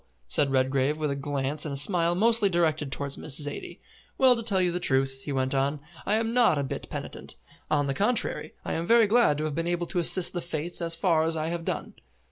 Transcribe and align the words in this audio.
said 0.27 0.49
Redgrave, 0.49 0.97
with 0.99 1.11
a 1.11 1.15
glance 1.15 1.63
and 1.63 1.71
a 1.71 1.77
smile 1.77 2.15
mostly 2.15 2.49
directed 2.49 2.91
towards 2.91 3.19
Miss 3.19 3.37
Zaidie. 3.39 3.79
"Well, 4.17 4.35
to 4.35 4.41
tell 4.41 4.59
you 4.59 4.71
the 4.71 4.79
truth," 4.79 5.21
he 5.25 5.31
went 5.31 5.53
on, 5.53 5.79
"I 6.07 6.15
am 6.15 6.33
not 6.33 6.57
a 6.57 6.63
bit 6.63 6.89
penitent. 6.89 7.35
On 7.69 7.85
the 7.85 7.93
contrary, 7.93 8.55
I 8.65 8.73
am 8.73 8.87
very 8.87 9.05
glad 9.05 9.37
to 9.37 9.43
have 9.43 9.53
been 9.53 9.67
able 9.67 9.85
to 9.85 9.99
assist 9.99 10.33
the 10.33 10.41
Fates 10.41 10.81
as 10.81 10.95
far 10.95 11.23
as 11.23 11.37
I 11.37 11.49
have 11.49 11.63
done." 11.65 11.93